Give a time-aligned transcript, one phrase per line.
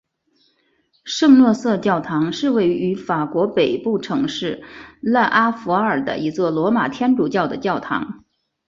[1.05, 4.63] 圣若瑟教堂是位于法国北部城市
[4.99, 8.25] 勒阿弗尔的一座罗马天主教的教堂。